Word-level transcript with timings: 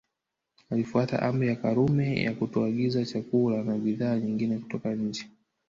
Alifuta 0.69 1.21
Amri 1.21 1.47
ya 1.47 1.55
Karume 1.55 2.23
ya 2.23 2.33
kutoagiza 2.33 3.05
chakula 3.05 3.63
na 3.63 3.77
bidhaa 3.77 4.15
nyingine 4.19 4.57
kutoka 4.57 4.95
nje 4.95 5.27